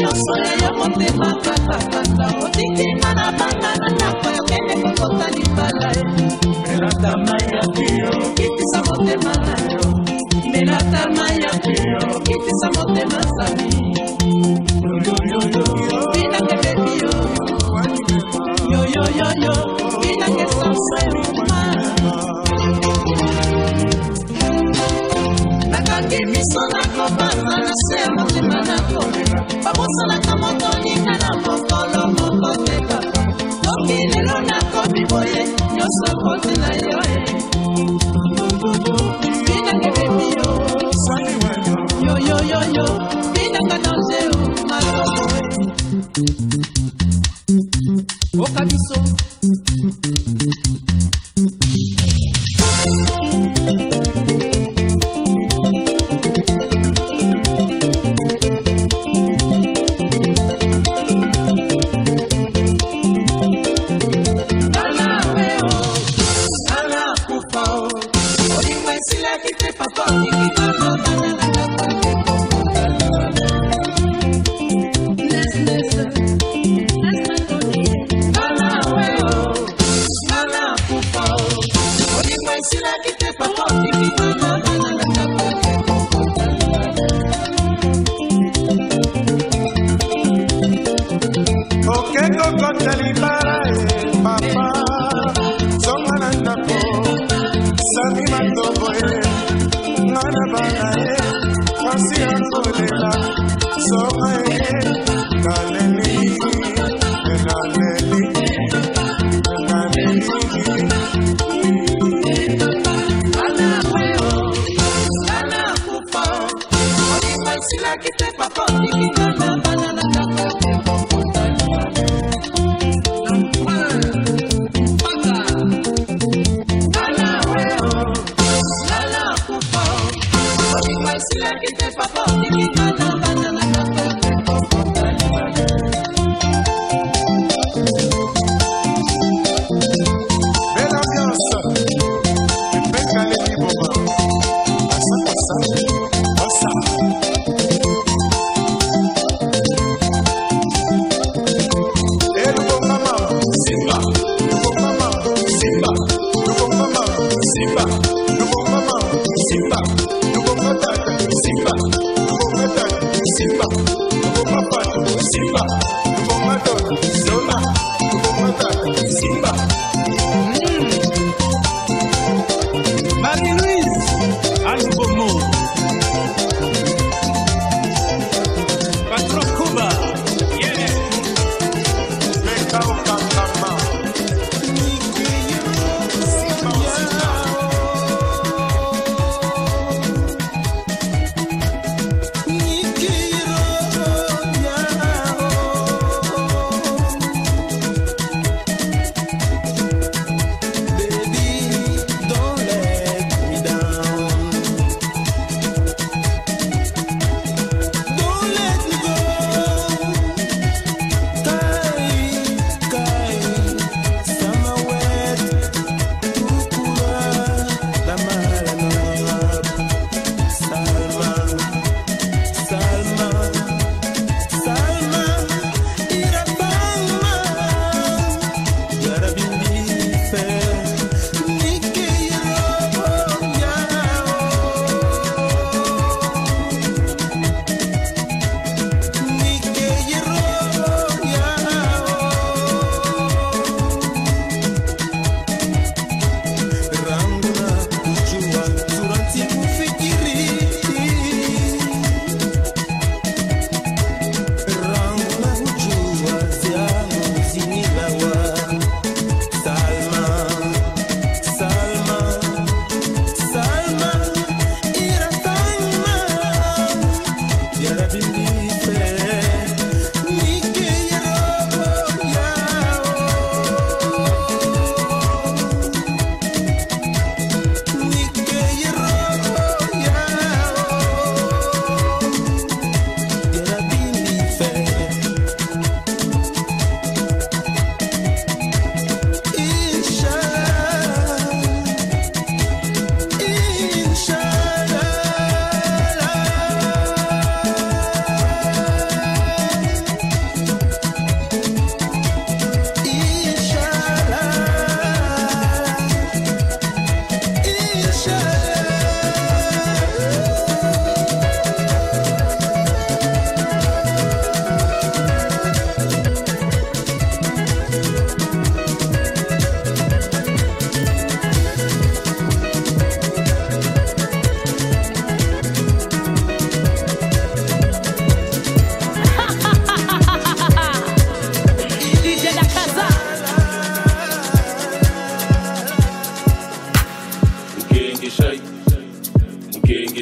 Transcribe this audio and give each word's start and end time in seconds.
nyonso 0.00 0.34
ya 0.44 0.52
yo 0.62 0.70
motema 0.80 1.30
katakata 1.44 2.26
otikinga 2.46 3.14
na 3.14 3.30
banga 3.32 3.79
motema 10.90 11.28
ya 11.30 11.50
kitisa 12.22 12.68
motema 12.78 13.22
sami 13.22 13.72
binange 16.12 16.56
bebi 16.62 16.90
yo 18.72 18.78
yoyoyoyo 18.94 19.52
binange 20.00 20.46
sanso 20.56 20.94
erutuma 21.04 21.60
nakangi 25.70 26.24
miso 26.26 26.62
na 26.74 26.82
kobanda 26.94 27.54
na 27.64 27.72
se 27.86 27.96
ya 28.00 28.10
motema 28.16 28.54
na 28.68 28.76
kolela 28.92 29.42
babosanaka 29.64 30.36
moto 30.42 30.70
ninga 30.84 31.14
na 31.22 31.30
mokolo 31.44 32.00
moko 32.16 32.56
te 32.64 32.76
papa 32.88 33.22
noki 33.70 34.06
lelo 34.10 34.36
nakomi 34.48 35.04
boye 35.10 35.42
nyonso 35.74 36.08
kotela 36.24 36.70
yo 36.82 36.98
e 37.16 37.59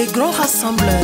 Les 0.00 0.06
grands 0.10 0.30
rassembleurs 0.30 0.99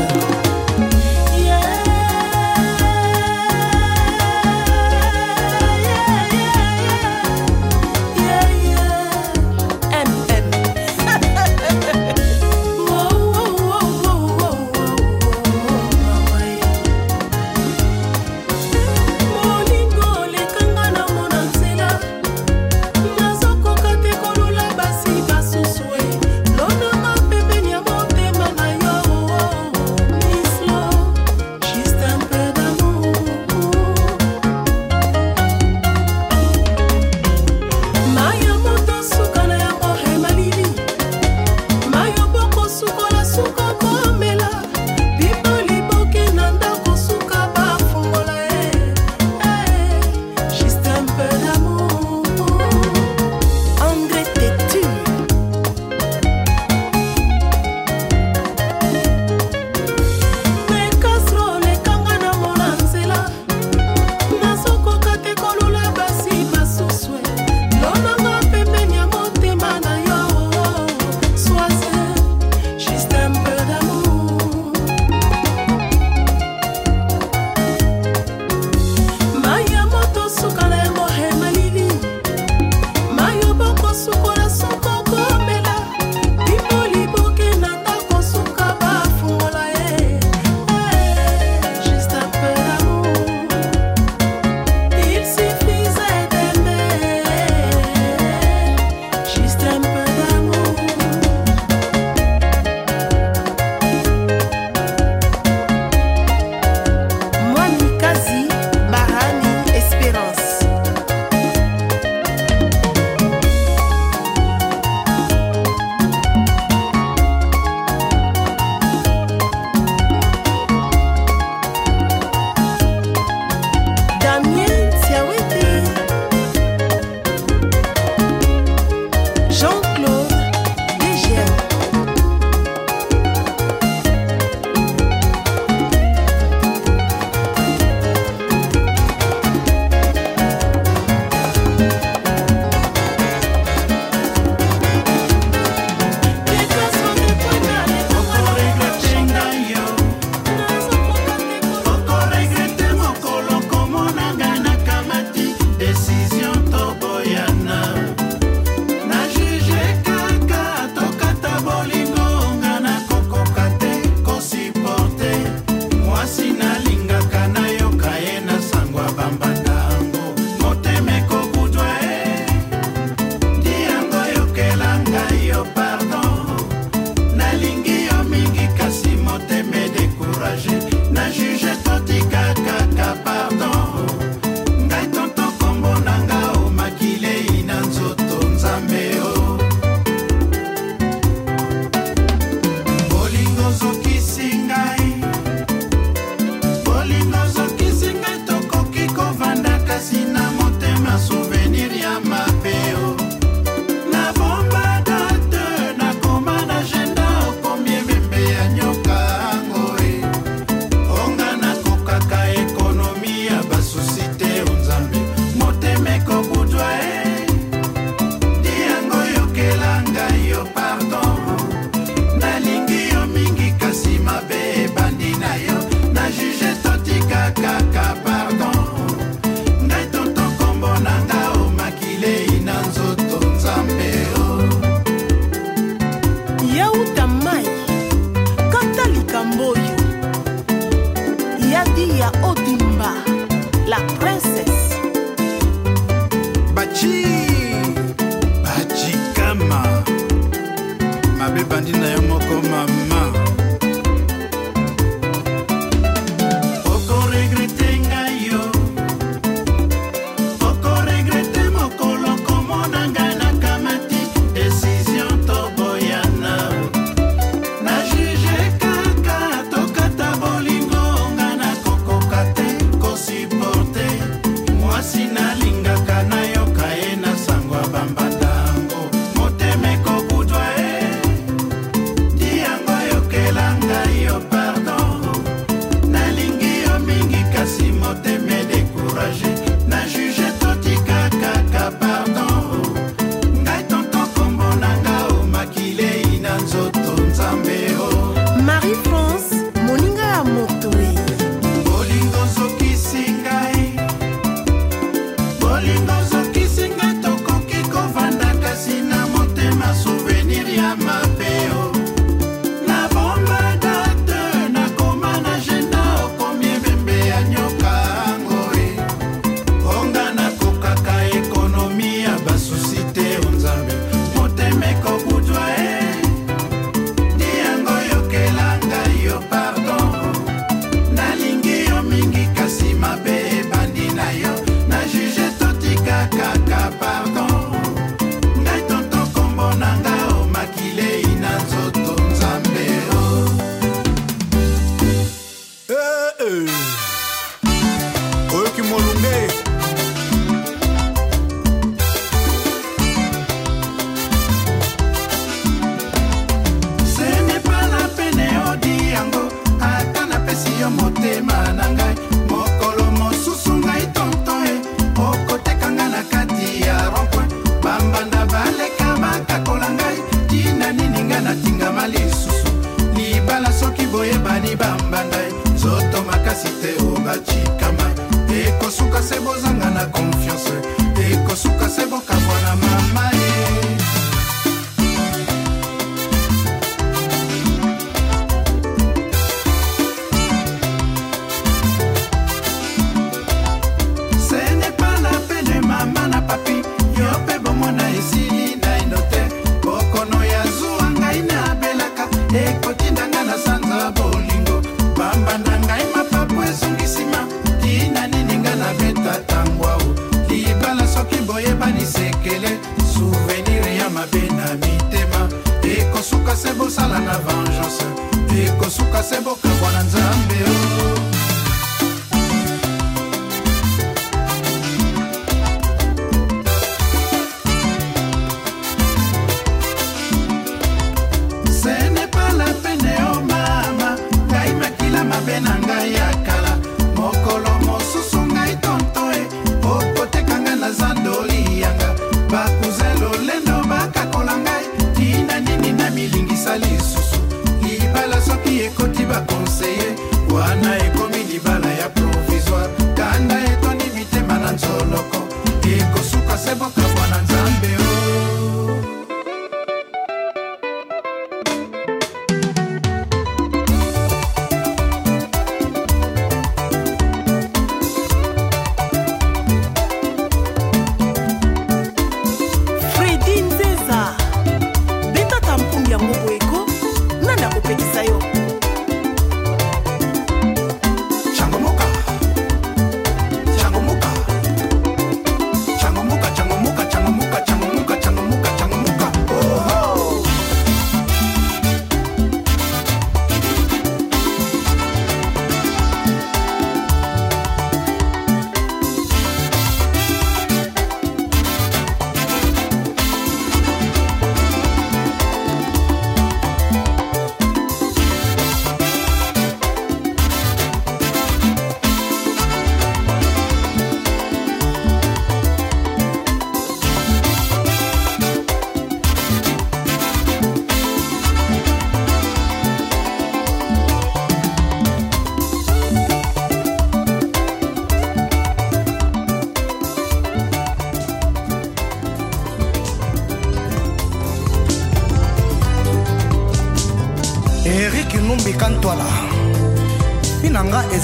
mabebandi 251.46 251.92
na 252.02 252.08
yo 252.14 252.20
moko 252.26 252.54
mama 252.70 253.05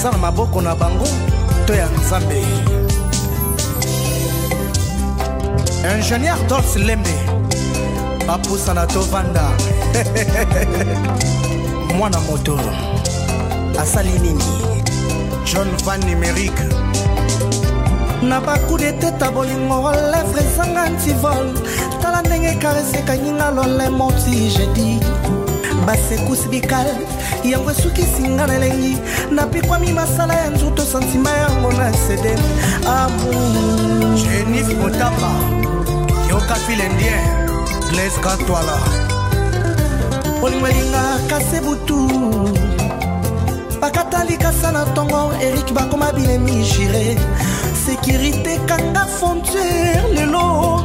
eza 0.03 0.11
na 0.11 0.17
maboko 0.17 0.61
na 0.61 0.75
bango 0.75 1.05
to 1.65 1.73
ya 1.73 1.87
nzambe 1.87 2.41
ingénieur 5.97 6.37
dols 6.49 6.75
lembe 6.75 7.13
bapusana 8.27 8.87
tovanda 8.87 9.47
mwana 11.97 12.19
moto 12.19 12.59
asali 13.81 14.19
nini 14.19 14.43
john 15.45 15.67
van 15.85 15.99
numérique 16.01 16.65
na 18.23 18.41
baku 18.41 18.77
deteta 18.77 19.31
bolingo 19.31 19.91
lèvre 20.11 20.41
ezanga 20.43 20.89
ntivol 20.89 21.53
tala 22.01 22.21
ndenge 22.21 22.53
karesekanginga 22.61 23.51
lolemo 23.51 24.11
ti 24.11 24.49
jedi 24.49 24.99
basekusi 25.85 26.47
bikale 26.49 26.93
yango 27.51 27.71
esukisinga 27.71 28.47
na 28.47 28.55
elengi 28.55 28.97
napikwami 29.31 29.93
masala 29.93 30.33
ya 30.33 30.49
nzoto 30.49 30.81
santima 30.85 31.29
yango 31.31 31.71
na 31.71 31.93
sede 31.93 32.35
amour 32.87 34.17
jenif 34.17 34.77
motamba 34.77 35.29
yoka 36.29 36.55
filendien 36.55 37.25
glaise 37.91 38.19
kantwala 38.21 38.77
olingo 40.41 40.67
elinga 40.67 41.19
kase 41.27 41.61
butu 41.61 42.07
bakata 43.81 44.23
likasa 44.23 44.71
na 44.71 44.85
ntongo 44.85 45.33
erik 45.41 45.73
bakoma 45.73 46.11
bilemi 46.11 46.63
jire 46.63 47.17
sekirite 47.85 48.57
kanga 48.67 49.05
frontiere 49.05 50.13
lelo 50.13 50.81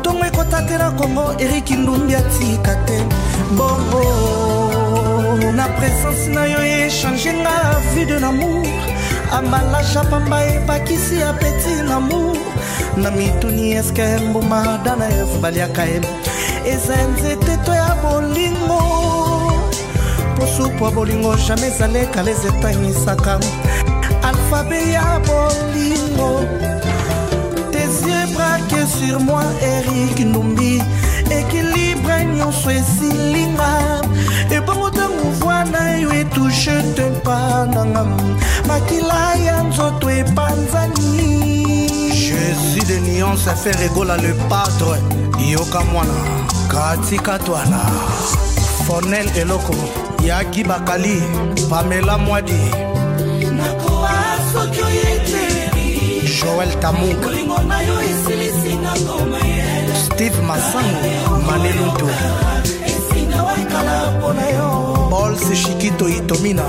ntongo 0.00 0.24
ekota 0.26 0.62
te 0.62 0.78
na 0.78 0.90
kongo 0.90 1.34
eriki 1.38 1.74
ndumbi 1.76 2.14
atika 2.14 2.74
te 2.86 2.98
bongo 3.58 4.67
na 5.52 5.68
presence 5.76 6.26
na 6.28 6.44
yo 6.46 6.58
echange 6.62 7.30
nga 7.32 7.80
vide 7.94 8.18
namour 8.20 8.66
ambalage 9.32 9.96
apamba 9.98 10.38
ebakisi 10.52 11.22
apeti 11.30 11.82
namour 11.88 12.34
na 12.96 13.08
e 13.14 13.16
mituni 13.16 13.72
eske 13.78 14.02
mbuma 14.28 14.78
dana 14.84 15.06
ev 15.20 15.28
baliaka 15.40 15.84
ye 15.84 16.00
eza 16.66 16.96
nzete 17.10 17.54
to 17.64 17.72
ya 17.74 17.94
bolingo 18.02 18.80
posupu 20.38 20.84
ya 20.84 20.90
bolingo 20.90 21.34
jamai 21.34 21.68
ezalekala 21.68 22.30
ezetanisaka 22.30 23.38
alphabe 24.30 24.80
ya 24.92 25.06
bolingo 25.26 26.30
tes 27.72 27.94
yeux 28.10 28.26
braqué 28.34 28.80
sur 28.94 29.20
moi 29.20 29.44
erik 29.74 30.16
ndumbi 30.30 30.82
équilibre 31.30 32.16
nyonso 32.36 32.70
esilinga 32.70 33.70
ebongo 34.50 34.88
na 35.70 35.96
yo 35.98 36.10
etushete 36.12 37.02
mpananga 37.16 38.04
makila 38.68 39.34
ya 39.34 39.62
nzoto 39.62 40.10
epanzani 40.10 41.24
jésus 42.12 42.86
de 42.88 43.00
nions 43.00 43.48
affaire 43.48 43.84
egola 43.84 44.16
le 44.16 44.32
padre 44.48 44.98
yoka 45.50 45.80
mwana 45.80 46.12
katika 46.68 47.38
twala 47.38 47.80
fonel 48.86 49.28
eloko 49.36 49.74
yaki 50.24 50.64
bakali 50.64 51.22
pamela 51.70 52.18
mwadi 52.18 52.60
nakoa 53.56 54.14
soki 54.52 54.82
oyeteli 54.82 55.88
joel 56.40 56.80
tamuka 56.80 57.28
steve 60.14 60.42
masango 60.42 61.40
maneluntu 61.50 62.08
toyitomina 65.98 66.62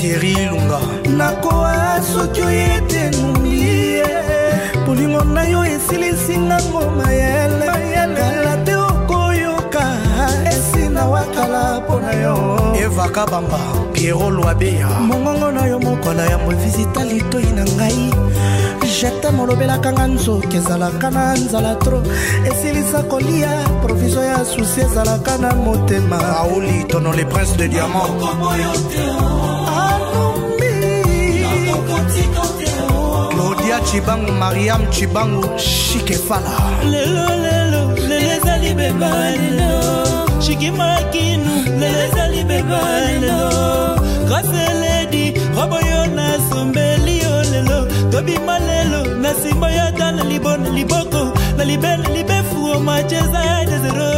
tieri 0.00 0.36
lunga 0.52 0.78
nakoa 1.16 2.02
soki 2.12 2.42
oye 2.42 2.80
te 2.88 3.08
nungi 3.16 3.56
ye 3.56 4.04
bolingo 4.86 5.24
na 5.24 5.48
yo 5.48 5.64
esilisinga 5.64 6.56
ngoma 6.68 7.06
yelekala 7.12 8.54
te 8.64 8.74
okoyoka 8.76 9.82
esina 10.52 11.04
wakala 11.08 11.80
mpo 11.80 11.96
na 12.00 12.12
yo 12.12 12.36
evaka 12.84 13.24
bamba 13.26 13.58
piero 13.96 14.28
lwabeya 14.30 14.88
mongongo 15.08 15.48
na 15.52 15.64
yo 15.66 15.80
mokola 15.80 16.22
ya 16.28 16.36
movisita 16.44 17.00
litoi 17.04 17.48
na 17.56 17.64
ngai 17.64 18.00
jetem 19.02 19.34
olobelaka 19.40 19.90
nga 19.92 20.06
nzoki 20.06 20.56
ezalaka 20.62 21.10
na 21.10 21.34
nzala 21.34 21.74
tro 21.82 21.98
esilisa 22.50 23.02
kolia 23.10 23.50
proviso 23.82 24.22
ya 24.22 24.38
susi 24.44 24.80
ezalaka 24.86 25.34
na 25.42 25.50
motema 25.54 26.18
aoli 26.40 26.84
tono 26.88 27.10
le 27.12 27.24
prince 27.26 27.56
de 27.56 27.68
diamant 27.68 28.12
lodia 33.36 33.78
cibangu 33.90 34.32
mariam 34.32 34.82
cibangu 34.94 35.42
shikefala 35.58 36.54
lelolelo 36.90 37.82
lelo 38.08 38.30
ezali 38.38 38.74
beba 38.78 39.10
lelo 39.34 39.74
shikimakinu 40.44 41.50
lelo 41.80 42.00
ezali 42.08 42.42
beba 42.46 42.82
lelo 43.22 43.40
graseledi 44.30 45.24
roboyo 45.58 46.06
na 46.14 46.26
tobima 48.14 48.58
lelo 48.58 49.02
na 49.22 49.30
nsima 49.32 49.70
yata 49.78 50.12
na 50.12 50.22
libo 50.24 50.48
na 50.56 50.70
liboko 50.70 51.22
na 51.58 51.64
libe 51.64 51.88
na 51.96 52.08
libefu 52.16 52.64
omache 52.76 53.14
eza 53.16 53.38
ya 53.50 53.58
dezero 53.64 54.10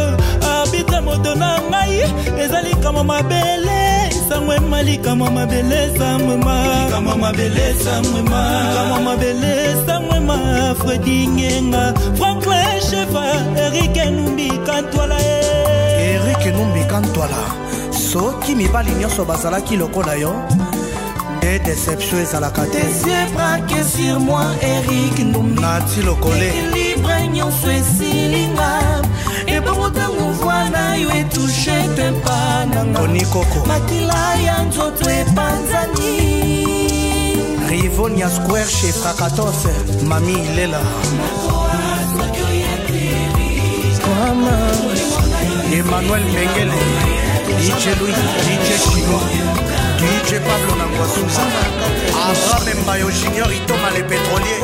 abita 0.53 1.01
moto 1.01 1.33
na 1.35 1.49
ngai 1.71 2.03
eza 2.43 2.61
likama 2.61 3.03
mabele 3.03 4.13
sango 4.29 4.53
ema 4.53 4.83
likama 4.83 5.29
mabele 5.37 5.79
samwemalikama 5.97 7.15
mabele 7.17 7.65
samwemalikama 7.83 8.97
mabele 9.07 9.55
samwema 9.85 10.37
fredi 10.79 11.27
ngenga 11.27 11.93
franklin 12.17 12.69
chefa 12.89 13.23
erik 13.65 13.97
enumbi 13.97 14.49
kantwala 14.65 15.17
e 15.21 15.41
eh. 15.41 16.15
erik 16.23 16.45
enumbi 16.45 16.81
kantwala 16.85 17.37
soki 18.11 18.55
mibali 18.55 18.91
nyonso 18.91 19.25
bazalaki 19.25 19.73
lokola 19.77 20.13
yo 20.15 20.33
des 21.47 21.59
déceptions 21.59 22.17
à 22.33 22.39
la 22.41 22.49
carte. 22.49 22.71
Tes 22.71 22.91
yeux 23.07 23.27
braqués 23.33 23.83
sur 23.95 24.19
moi, 24.19 24.43
Eric 24.61 25.15
Ndoumbi. 25.27 25.59
Nati 25.61 26.01
Lokole. 26.05 26.43
Équilibre 26.51 27.13
voit 27.31 27.73
esilinga 27.77 28.69
ebongo 29.55 29.87
ntango 29.89 30.23
mvwana 30.33 30.83
yo 31.03 31.09
etushe 31.19 31.77
tempa 31.95 32.37
nanga 32.73 32.99
onikoko 33.01 33.59
makila 33.69 34.21
ya 34.45 34.63
nzoto 34.63 35.09
epanzani 35.19 36.13
rivonia 37.69 38.29
square 38.29 38.65
chez 38.77 38.91
frakatos 39.01 39.55
mami 40.09 40.31
il 40.33 40.37
est 40.39 40.53
ilela 40.53 40.79
emmanuel 45.79 46.21
mengele 46.35 46.79
dj 47.61 47.83
louis 47.99 48.15
dj 48.45 48.67
chinois 48.83 49.76
dj 49.99 50.29
pablo 50.47 50.75
nangwazuza 50.75 51.41
abraham 52.29 52.81
mbayo 52.83 53.11
junior 53.11 53.51
itoma 53.53 53.89
le 53.89 54.01
pétrolier 54.01 54.61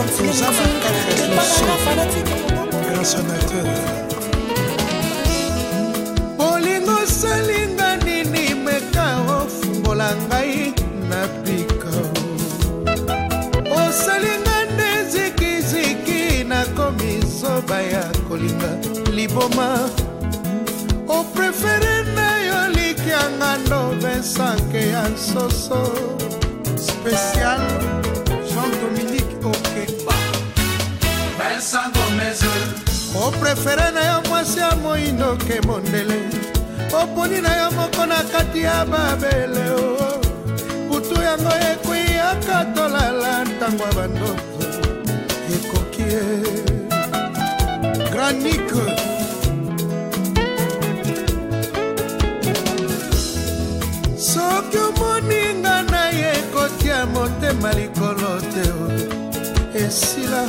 bolingo 6.37 6.93
esalinga 7.03 7.89
nini 8.05 8.53
meka 8.65 9.05
ofungola 9.37 10.09
ngai 10.27 10.73
na 11.09 11.19
pika 11.43 11.91
osalinga 13.85 14.57
nde 14.71 14.89
zikiziki 15.11 16.21
nakomi 16.49 17.13
zoba 17.41 17.81
ya 17.81 18.03
kolinga 18.27 18.71
liboma 19.15 19.89
sanke 24.23 24.79
ya 24.89 25.03
nsoso 25.11 25.83
spécial 26.79 27.59
jean-dominique 28.47 29.35
okemba 29.43 30.15
opréféré 33.27 33.91
na 33.91 34.01
yo 34.05 34.17
mwasi 34.31 34.59
ya 34.63 34.71
moindo 34.79 35.35
ke 35.43 35.59
mondele 35.67 36.23
oponi 37.01 37.41
na 37.43 37.51
yo 37.67 37.67
moko 37.75 38.05
na 38.07 38.23
kati 38.31 38.63
ya 38.63 38.85
babele 38.87 39.63
o 39.75 39.85
oh, 39.99 40.17
kutu 40.89 41.19
oh. 41.19 41.23
yango 41.23 41.51
ekwi 41.71 41.99
yakatolala 42.15 43.43
ntango 43.51 43.83
ya 43.83 43.93
bandoto 43.93 44.69
ekoki 45.55 46.03
e 46.03 46.23
granike 48.11 49.12
soki 54.33 54.77
omoni 54.87 55.41
nga 55.61 55.75
na 55.91 56.03
ye 56.19 56.31
kotia 56.53 56.99
motema 57.13 57.69
likolo 57.79 58.31
te 58.53 58.65
esila 59.83 60.43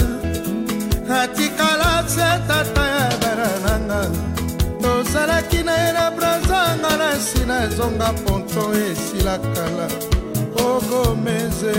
atikala 1.21 1.93
se 2.15 2.29
tata 2.49 2.85
ya 2.95 3.07
barananga 3.23 4.01
tozalaki 4.83 5.61
na 5.69 5.75
ye 5.83 5.91
na 5.99 6.07
brazanga 6.17 6.93
na 7.01 7.09
nsina 7.19 7.55
ezonga 7.67 8.09
ponto 8.23 8.63
esila 8.89 9.35
kala 9.55 9.87
ogomeze 10.69 11.77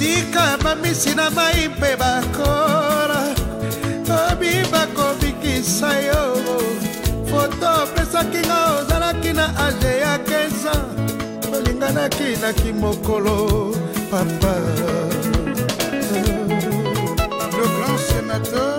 tika 0.00 0.44
bamisi 0.62 1.12
na 1.18 1.26
mai 1.36 1.68
mpe 1.68 1.90
bakor 2.00 3.07
nakanisa 5.58 5.90
yo 6.06 6.34
foto 7.26 7.82
opesaki 7.82 8.40
nga 8.46 8.76
ozalaki 8.80 9.32
na 9.34 9.46
age 9.66 9.98
ya 10.00 10.18
kesa 10.18 10.72
tolinganaki 11.42 12.28
na 12.42 12.52
kimokolo 12.52 13.76
papa 14.10 14.54
le 15.90 17.66
grand 17.74 17.98
sénateur 17.98 18.78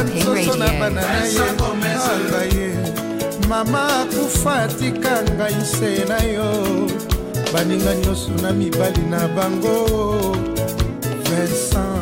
nzoso 0.02 0.54
na 0.58 0.66
banana 0.78 1.24
ye 1.24 1.40
aba 2.12 2.42
ye 2.56 2.68
mama 3.48 3.80
akufa 4.02 4.54
atika 4.66 5.12
ngai 5.34 5.54
nse 5.62 5.90
na 6.08 6.18
yo 6.34 6.48
baninga 7.52 7.92
nyonso 8.02 8.30
na 8.42 8.50
mibali 8.58 9.02
na 9.12 9.20
bango 9.36 9.76
vincent 11.26 11.93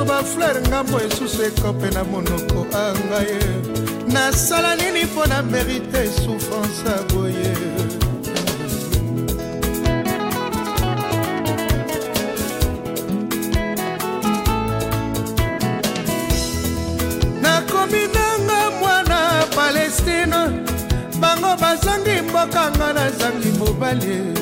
liboso 0.00 0.04
bafleur 0.04 0.60
ngambo 0.68 1.00
esusu 1.00 1.42
ekope 1.42 1.90
na 1.90 2.04
monoko 2.04 2.66
angaye 2.76 3.40
nasala 4.12 4.76
nini 4.76 5.04
mpo 5.04 5.26
na 5.26 5.42
merite 5.42 6.06
souffrance 6.06 6.88
aboye 6.88 7.52
nakomi 17.42 18.06
nanga 18.14 18.70
mwana 18.80 19.46
palestine 19.54 20.64
bango 21.20 21.56
bazangi 21.60 22.22
mboka 22.28 22.70
nga 22.70 22.92
nazangi 22.92 23.48
mobali 23.58 24.39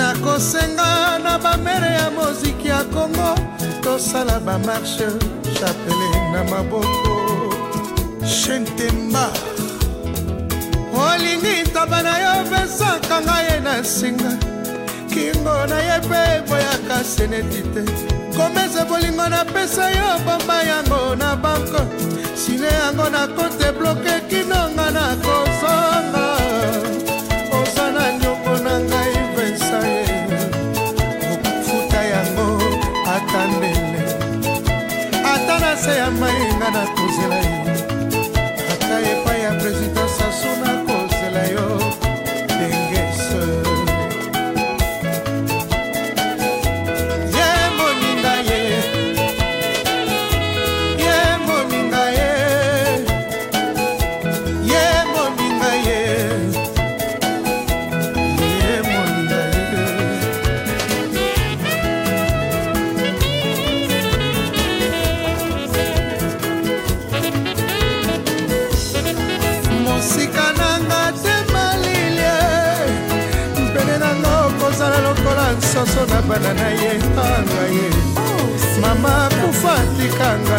nakosenga 0.00 0.90
na 1.24 1.38
bamere 1.44 1.90
ya 2.00 2.08
moziki 2.16 2.68
ya 2.68 2.80
kongo 2.94 3.32
tosala 3.84 4.40
bamarshe 4.46 5.06
chapele 5.58 6.08
na 6.32 6.40
maboko 6.52 6.92
shentemba 8.34 9.24
olingi 11.10 11.56
toba 11.74 11.98
na 12.06 12.14
yo 12.24 12.34
pesaka 12.52 13.16
ngai 13.26 13.58
na 13.66 13.74
singa 13.94 14.32
kingo 15.12 15.56
na 15.70 15.78
ye 15.86 15.96
mpe 16.06 16.18
eboyaka 16.38 16.96
seneti 17.14 17.60
te 17.72 17.82
komesa 18.36 18.82
bolingo 18.88 19.26
napesa 19.34 19.86
yo 19.98 20.10
bomba 20.26 20.56
yango 20.70 21.02
na 21.20 21.30
banko 21.42 21.80
sine 22.42 22.68
yango 22.80 23.06
nakote 23.14 23.68
bloke 23.78 24.14
kinonga 24.30 24.86
nakomi 24.96 25.49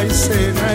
vai 0.08 0.14
ser, 0.16 0.52
né? 0.56 0.71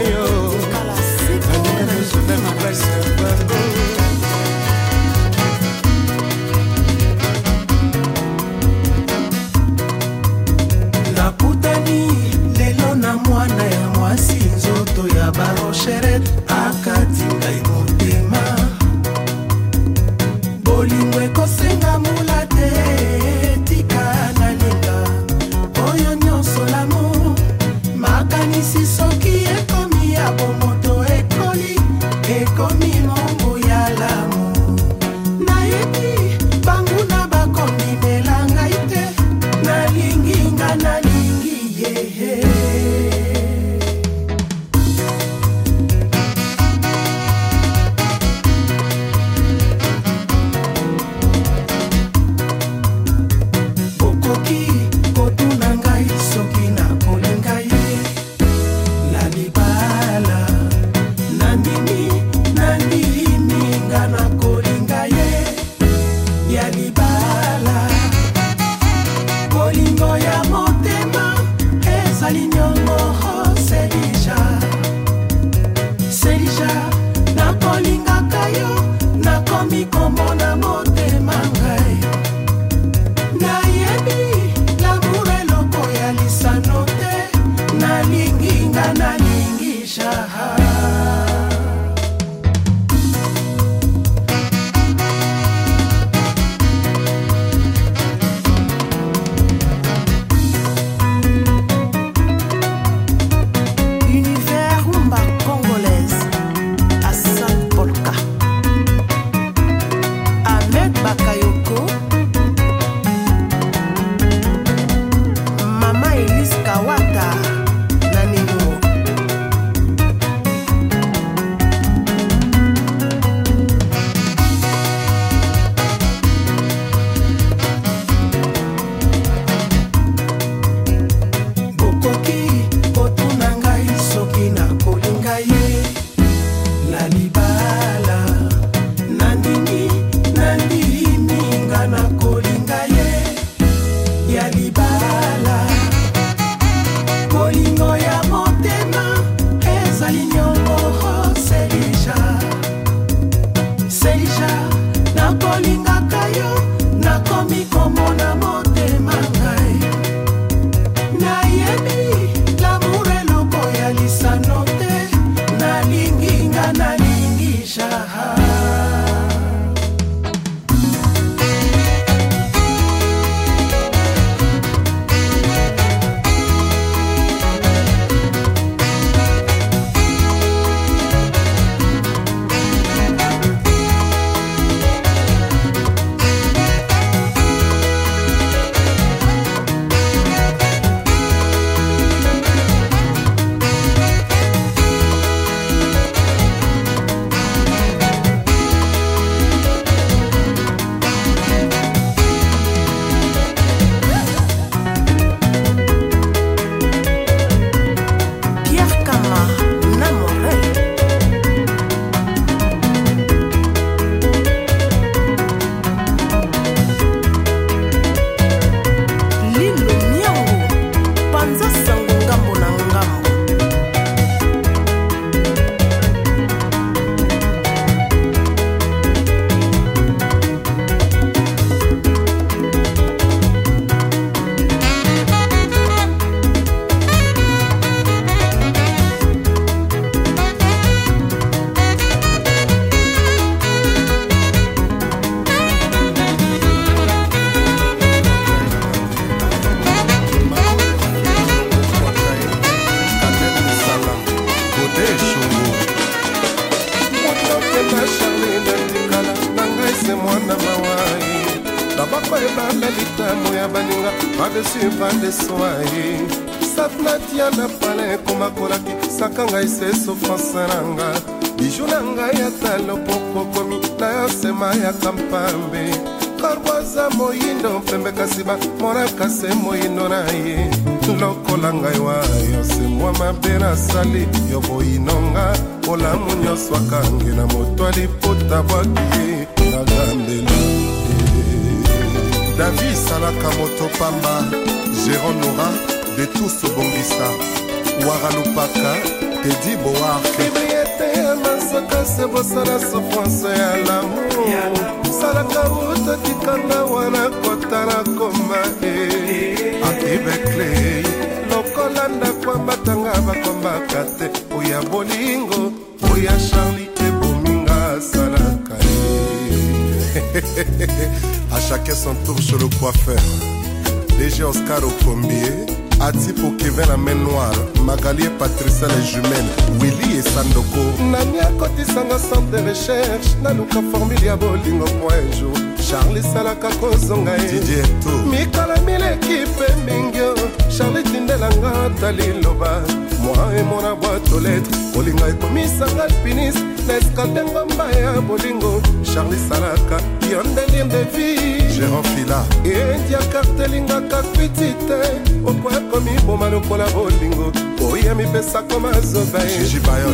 DG 324.19 324.43
Oscar 324.45 324.83
Okombier 324.85 325.53
atipo 326.01 326.51
kevin 326.57 326.89
la 326.89 326.97
main 326.97 327.17
noire 327.19 327.59
magali 327.85 328.25
e 328.25 328.31
patricia 328.39 328.87
le 328.87 329.01
jumelle 329.05 329.51
willi 329.81 330.19
esandoko 330.19 330.81
nani 331.11 331.39
akotisanga 331.39 332.19
centre 332.19 332.51
de 332.51 332.61
recherche 332.69 333.37
naluka 333.43 333.83
formule 333.93 334.27
ya 334.27 334.37
bolingo 334.37 334.85
po 334.87 335.09
un 335.15 335.33
jour 335.39 335.57
charli 335.79 336.23
salaka 336.23 336.69
kozonga 336.81 337.33
ye 337.33 337.83
mikala 338.31 338.77
mileki 338.87 339.45
mpe 339.51 339.67
mingio 339.93 340.35
charli 340.79 341.03
tindelanga 341.03 341.91
taliloba 342.01 342.83
mwa 343.23 343.55
emona 343.59 343.95
bwato 343.95 344.41
letre 344.41 344.77
kolinga 344.95 345.27
ekomisanga 345.29 346.05
alpiniste 346.05 346.61
na 346.89 346.97
eskalde 346.97 347.45
ngomba 347.45 347.91
ya 347.93 348.21
bolingo 348.21 348.83
charli 349.15 349.37
salaka 349.49 350.01
yondeliende 350.31 351.03
vigerofila 351.13 352.45
etia 352.65 353.19
eh, 353.19 353.29
kartelingaka 353.33 354.23
kwiti 354.23 354.71
te 354.87 354.99
opo 355.47 355.69
akomiboma 355.69 356.51
lokola 356.51 356.87
bolingo 356.91 357.53
oya 357.93 358.15
mipesako 358.15 358.81
mazoba 358.81 359.39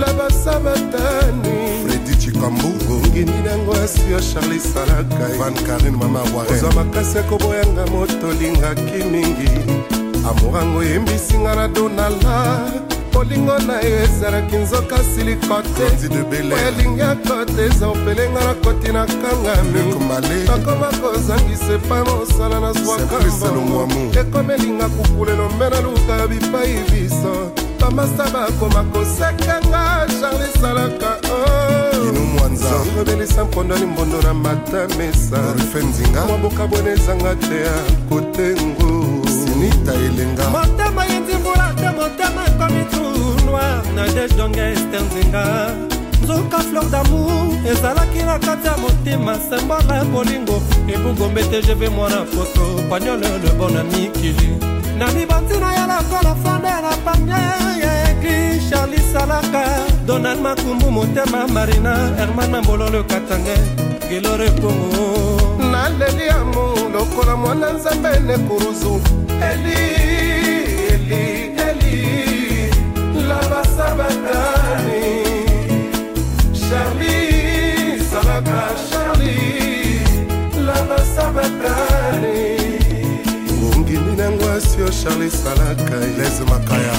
labasabatani 0.00 1.71
kambu 2.42 2.68
ongeni 2.94 3.32
nango 3.44 3.72
asi 3.72 4.00
ya 4.12 4.20
charli 4.20 4.58
salaka 4.60 5.28
van 5.38 5.54
karine 5.54 5.96
mama 5.96 6.20
waozwa 6.36 6.72
makasi 6.72 7.16
ya 7.16 7.22
koboyanga 7.22 7.86
motolingaki 7.86 9.04
mingi 9.12 9.50
amorango 10.30 10.78
oyembisinga 10.78 11.54
na 11.54 11.68
donala 11.68 12.70
bolingo 13.12 13.58
na 13.58 13.80
ye 13.80 14.04
ezalaki 14.04 14.56
nzoka 14.56 14.98
siliko 15.14 15.56
teoyalingi 15.76 17.02
akote 17.02 17.62
eza 17.62 17.86
opelenga 17.88 18.40
na 18.44 18.54
koti 18.54 18.92
na 18.92 19.06
kangami 19.06 19.80
nakoma 20.46 20.86
kozangisa 21.02 21.72
epai 21.72 22.02
mosala 22.04 22.60
na 22.60 22.72
zwakambo 22.72 23.86
ekomelinga 24.20 24.88
kupulelo 24.88 25.48
mbe 25.48 25.68
na 25.70 25.80
luka 25.80 26.26
bipai 26.28 26.74
biso 26.90 27.52
bamasa 27.82 28.24
bakoma 28.32 28.82
kosekanga 28.92 30.06
charle 30.20 30.46
esalaka 30.54 31.10
rebelisa 32.96 33.42
oh. 33.42 33.44
mpondani 33.44 33.86
mbondo 33.86 34.22
na 34.22 34.34
matamesa 34.34 35.36
bokabwana 36.42 36.90
ezanga 36.90 37.34
te 37.34 37.56
ya 37.62 37.74
kotengo 38.08 38.90
sinita 39.26 39.94
elenga 39.94 40.48
motema 40.50 41.04
yendi 41.06 41.34
mbula 41.34 41.72
te 41.80 41.88
motema 41.98 42.42
ekomi 42.48 42.84
trou 42.84 43.46
noir 43.46 43.82
na 43.94 44.06
dege 44.08 44.34
dongeste 44.34 44.98
nzinga 45.00 45.70
nzoka 46.24 46.58
fleur 46.58 46.84
damour 46.84 47.66
ezalaki 47.72 48.18
na 48.26 48.38
kati 48.38 48.66
ya 48.66 48.76
motema 48.76 49.38
sembola 49.50 49.94
ya 49.96 50.04
bolingo 50.04 50.62
ebungombe 50.94 51.42
tgv 51.42 51.82
mwana 51.96 52.24
foto 52.26 52.82
pagnole 52.90 53.28
le 53.28 53.50
bonami 53.58 54.06
kili 54.20 54.71
na 54.98 55.06
mibanzi 55.12 55.56
na 55.60 55.72
yo 55.74 55.84
lokola 55.90 56.34
fande 56.44 56.72
na 56.84 56.92
panye 57.04 57.42
ekli 58.08 58.60
charli 58.68 58.98
salaka 59.12 59.64
donald 60.06 60.40
makumbu 60.40 60.90
motema 60.90 61.46
marina 61.54 61.94
herman 62.18 62.50
mambololo 62.50 63.00
okatange 63.00 63.56
gilore 64.08 64.50
pongo 64.60 65.06
naleli 65.72 66.26
yamo 66.30 66.64
lokola 66.94 67.36
mwana 67.36 67.72
nzambe 67.72 68.12
nekuruzu 68.26 69.00
eli 69.52 69.80
eli 70.94 71.24
eli 71.68 71.94
labasabatani 73.28 75.00
charli 76.60 77.16
salaka 78.10 78.60
charli 78.90 79.36
labasabatani 80.66 82.01
ongimi 83.96 84.16
nango 84.16 84.44
asio 84.52 84.88
charles 84.88 85.42
salaka 85.44 85.96
eh. 86.06 86.12
lese 86.18 86.42
makaya 86.44 86.92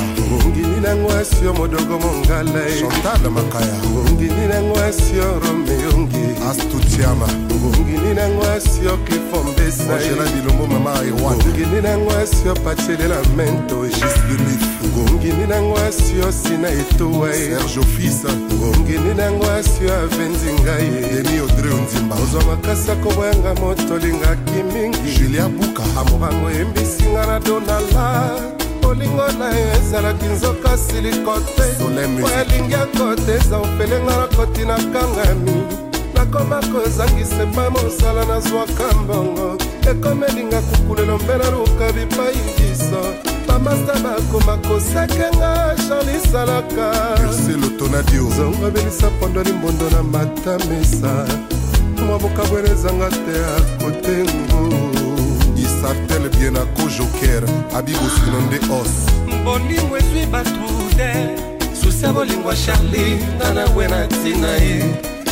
ongimi 0.45 0.81
nango 0.81 1.11
asio 1.11 1.53
modogo 1.53 1.99
mongala 1.99 2.67
eh. 2.69 2.79
chantal 2.81 3.31
makaya 3.31 3.81
ongimi 4.09 4.47
nango 4.49 4.79
asio 4.79 5.39
romeongi 5.39 6.17
eh. 6.17 6.47
astutiama 6.49 7.25
ongimi 7.65 8.13
nango 8.13 8.43
asio 8.43 8.97
clifombesa 8.97 9.95
angela 9.95 10.25
bilombo 10.29 10.67
mama 10.67 10.93
ewan 11.07 11.33
ongimi 11.41 11.81
nango 11.81 12.11
asio 12.11 12.53
pacelela 12.53 13.17
mento 13.37 13.83
gis 13.87 14.13
de 14.27 14.37
mif 14.43 14.82
ngongini 14.97 15.47
nango 15.49 15.77
asiosi 15.77 16.57
na 16.61 16.69
etowa 16.69 17.33
serge 17.33 17.79
ofisa 17.79 18.27
ngongini 18.33 19.13
nango 19.13 19.43
asio 19.51 19.93
avendi 19.99 20.53
ngai 20.63 20.87
deni 20.87 21.39
odre 21.41 21.69
ondimba 21.73 22.15
ozwa 22.23 22.43
makasi 22.43 22.91
akoboyanga 22.91 23.53
motolingaki 23.53 24.63
mingi 24.73 25.17
julia 25.19 25.47
buka 25.49 25.83
amorango 26.01 26.49
embisinga 26.51 27.25
na 27.25 27.39
donala 27.39 28.39
bolingo 28.81 29.27
na 29.39 29.47
yo 29.59 29.67
ezalaki 29.77 30.25
nzoka 30.25 30.77
silikote 30.77 31.63
po 32.21 32.29
elingi 32.41 32.75
akote 32.75 33.31
eza 33.33 33.57
opelenga 33.57 34.15
na 34.17 34.27
koti 34.37 34.61
na 34.65 34.75
kangami 34.75 35.57
nakomaka 36.13 36.77
ezangisa 36.87 37.43
epai 37.43 37.69
mosala 37.69 38.25
nazwaka 38.25 38.85
mbongo 39.03 39.57
ekomelinga 39.91 40.61
kukulelo 40.61 41.17
mpe 41.17 41.37
naluka 41.37 41.91
bipai 41.95 42.35
biso 42.57 43.03
bamasta 43.53 43.93
bakoma 44.03 44.57
kosakanga 44.65 45.75
charlisalaka 45.87 46.85
zongo 48.35 48.71
belisa 48.71 49.07
pondo 49.19 49.43
limbondo 49.43 49.89
na 49.91 50.03
matamesa 50.03 51.25
mwa 52.07 52.19
bokabwele 52.19 52.69
ezanga 52.71 53.09
te 53.09 53.35
akotengo 53.57 54.69
isartel 55.57 56.29
bien 56.39 56.55
ako 56.57 56.83
joker 56.97 57.43
abigosino 57.77 58.41
nde 58.47 58.59
os 58.81 58.93
bolingo 59.45 59.97
ezwi 59.97 60.25
batrude 60.31 61.11
susi 61.81 62.05
ya 62.05 62.13
bolingo 62.13 62.49
ya 62.49 62.55
charli 62.65 63.19
nga 63.37 63.53
nangwe 63.53 63.87
na 63.87 64.05
ntina 64.05 64.47
ye 64.47 64.83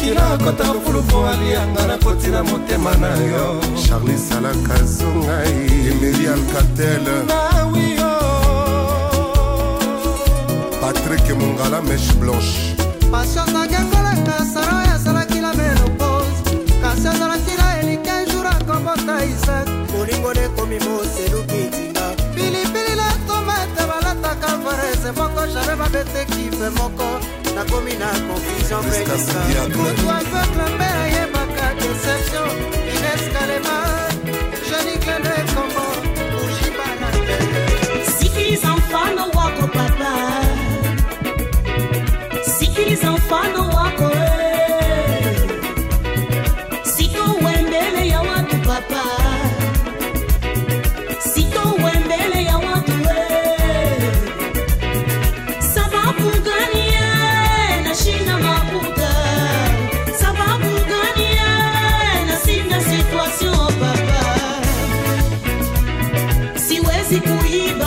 kila 0.01 0.31
akota 0.33 0.63
fulu 0.85 1.01
mpo 1.01 1.27
alianga 1.27 1.87
nakotina 1.87 2.43
motema 2.43 2.95
na 2.97 3.09
yo 3.11 3.61
charli 3.87 4.17
salaka 4.29 4.85
zongai 4.85 5.67
emeri 5.91 6.27
alkatel 6.27 7.01
nawiyo 7.27 8.10
patrik 10.93 11.23
mongala 11.39 11.81
meche 11.81 12.13
blanche 12.19 12.75
pasio 13.11 13.41
azakengelaka 13.43 14.35
sara 14.53 14.73
oyo 14.81 14.93
asalaki 14.95 15.39
na 15.45 15.51
menopose 15.59 16.55
kasi 16.83 17.07
azalaki 17.13 17.53
na 17.59 17.65
elike 17.79 18.15
jour 18.31 18.47
akobota 18.53 19.15
isak 19.31 19.67
bolingo 19.91 20.31
nekomi 20.37 20.77
moseluki 20.85 21.61
ntinga 21.71 22.05
pilipili 22.35 22.93
na 23.01 23.07
tomate 23.27 23.81
balataka 23.89 24.49
varese 24.65 25.09
moko 25.19 25.41
jamai 25.53 25.75
babeteki 25.81 26.43
mpe 26.55 26.67
moko 26.79 27.07
nakomi 27.55 27.93
na 28.01 28.09
confusion 28.27 28.83
mpemoto 28.87 30.07
aveugle 30.19 30.65
mpe 30.75 30.87
ayebaka 31.03 31.65
deception 31.79 32.51
ineskalema 32.93 33.75
jenikene 34.69 35.35
kombo 35.55 35.85
ujibana 36.37 37.17
Enfants 38.43 39.15
no 39.15 39.23
wako 39.39 39.67
papa 39.67 40.50
kabisa 43.01 43.11
mfano 43.11 43.69
wako 43.75 44.03
we. 44.03 44.51
Sitowe 46.93 47.61
mbele 47.67 48.07
ya 48.07 48.19
watu 48.19 48.55
kuiba 67.21 67.80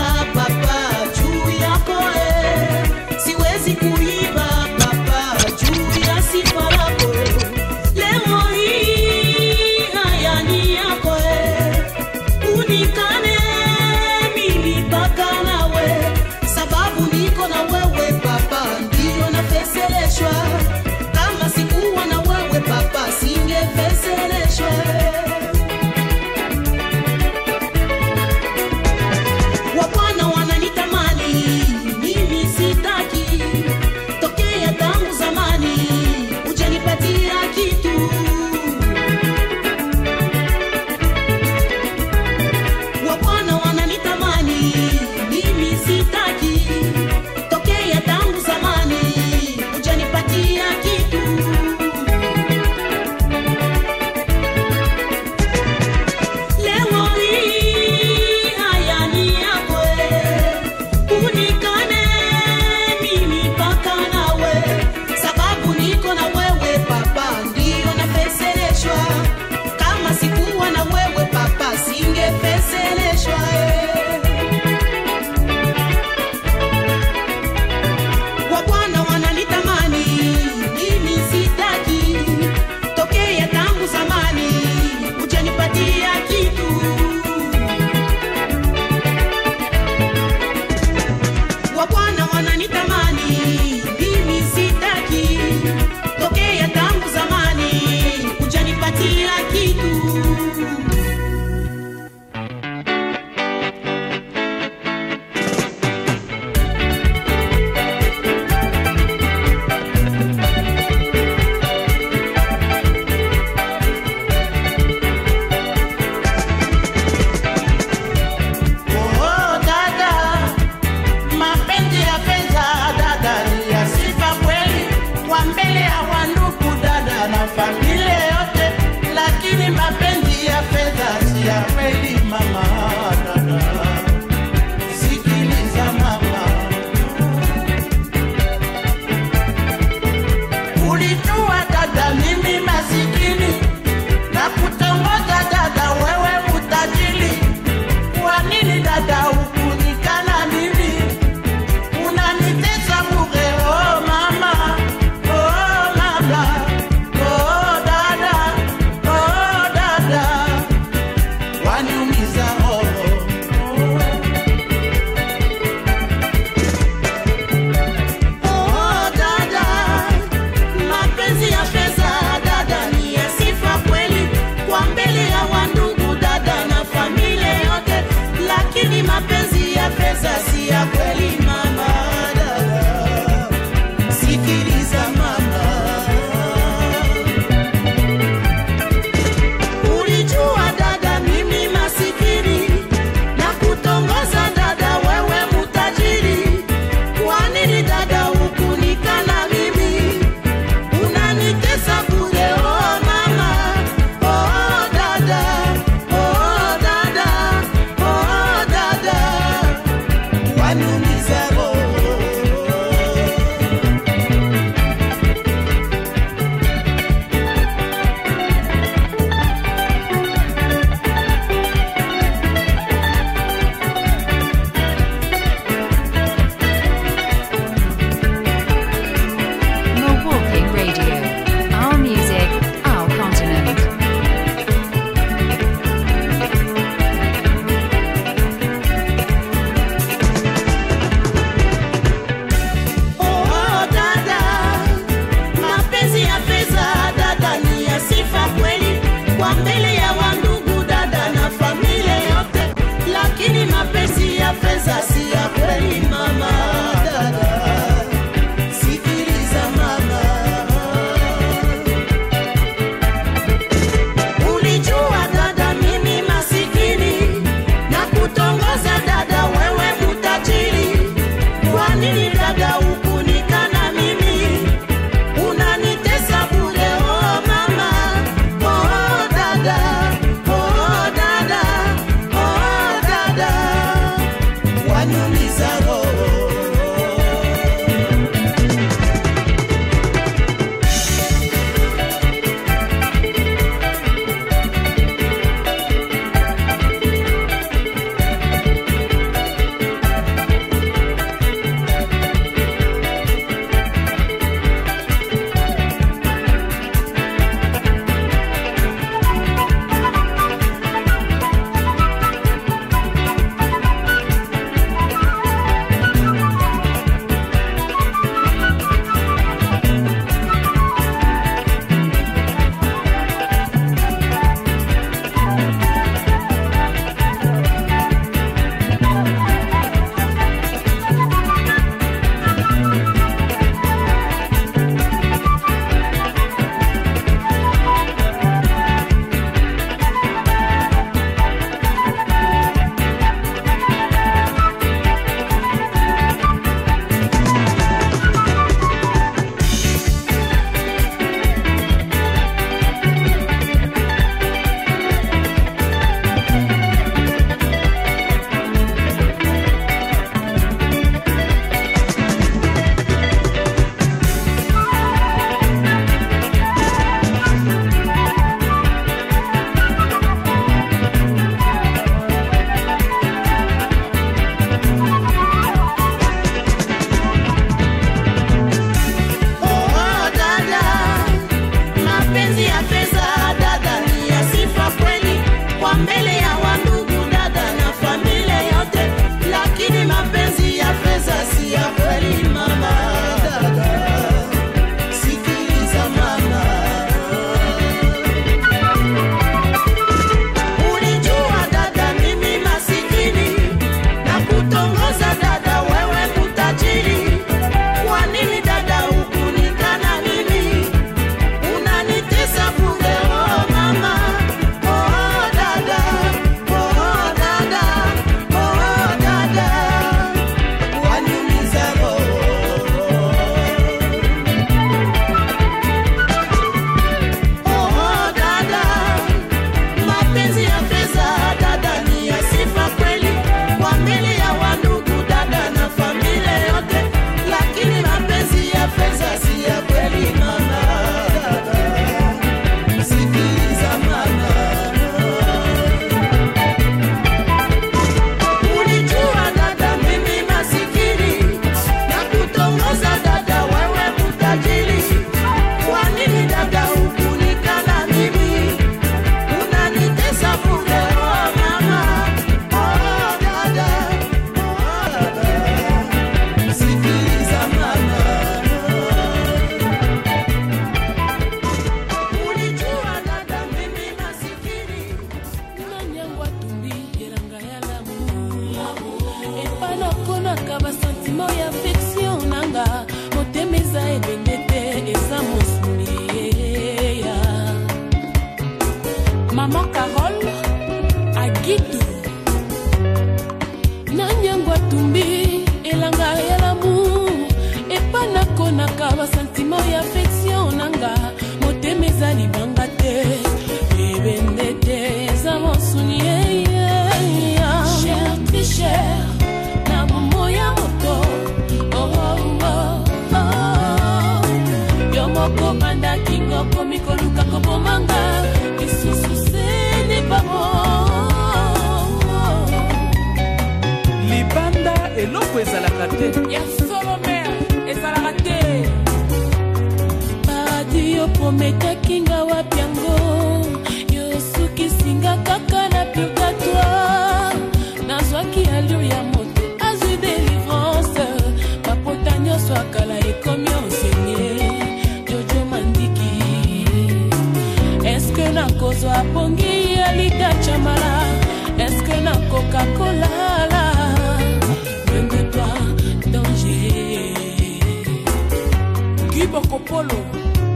polo 559.90 560.18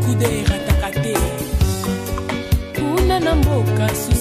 kude 0.05 0.29
erataka 0.43 0.89
te 1.05 1.15
kuna 2.77 3.17
na 3.25 3.33
mboka 3.41 3.87
susu 4.01 4.18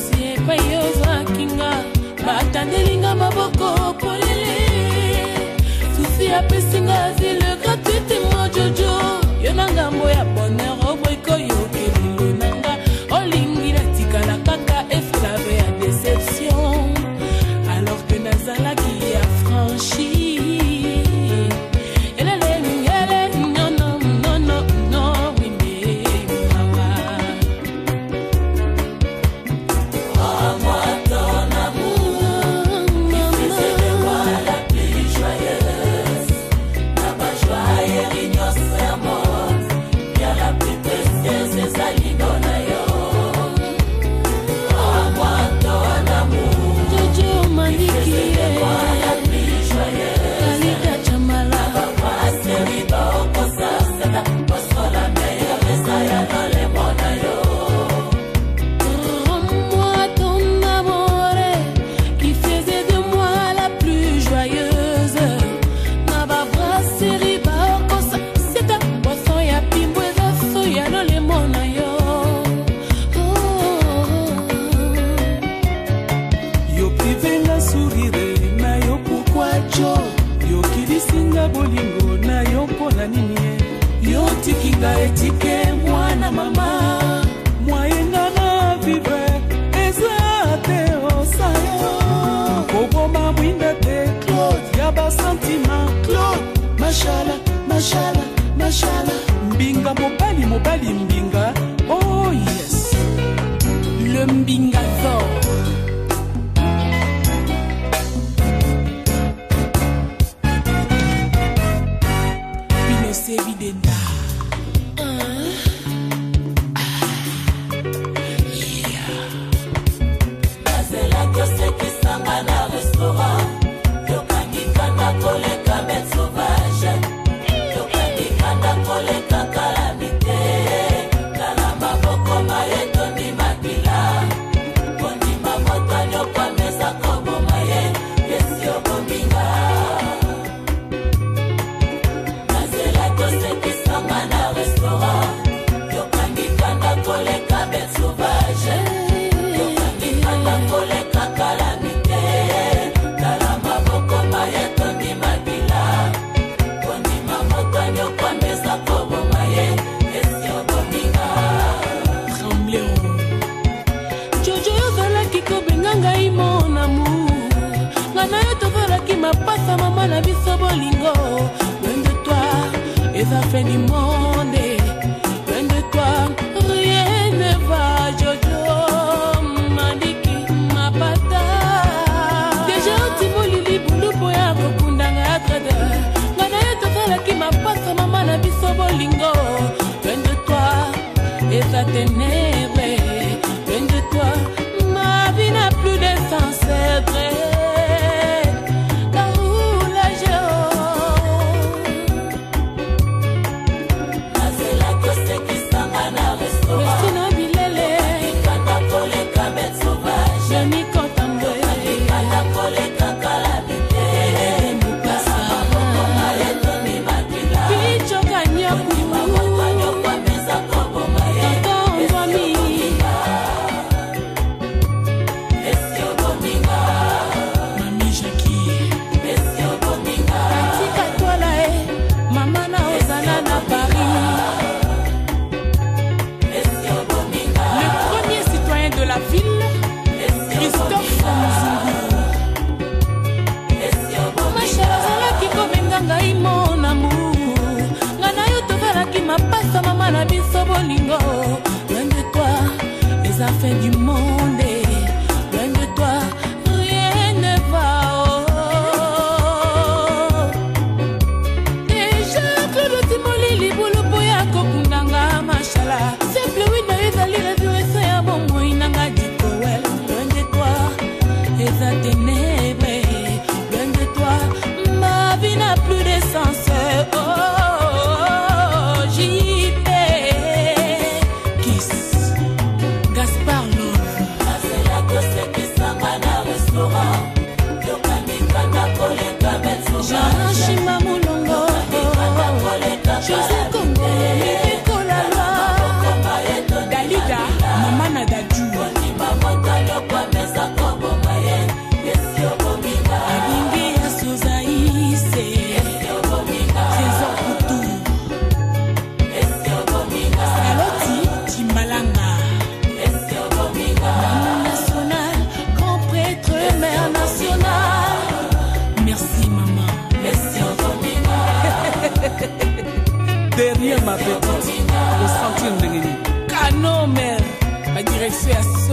na 250.18 250.26
biso 250.26 250.66
bolingo 250.66 251.26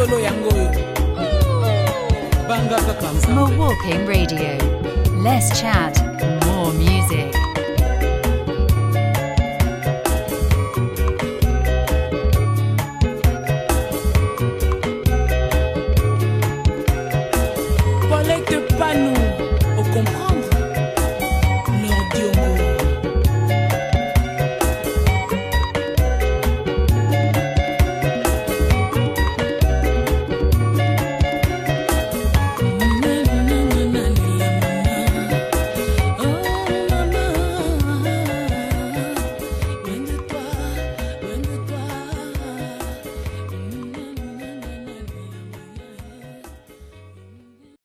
solo 0.06 0.18
yango 0.20 0.50
Radio. 4.06 4.58
Less 5.22 5.58
chat, 5.60 6.03